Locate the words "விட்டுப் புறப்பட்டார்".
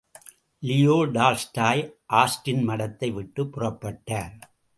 3.13-4.35